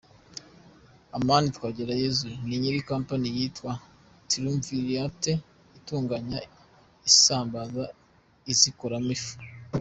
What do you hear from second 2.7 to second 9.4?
kompanyi yitwa Triumvirate itunganya isambaza izikoramo ifu.